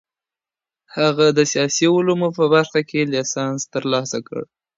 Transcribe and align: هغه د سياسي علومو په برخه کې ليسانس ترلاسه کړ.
هغه 0.97 1.25
د 1.37 1.39
سياسي 1.51 1.87
علومو 1.95 2.29
په 2.37 2.45
برخه 2.53 2.79
کې 2.89 3.09
ليسانس 3.13 3.61
ترلاسه 3.73 4.17
کړ. 4.27 4.41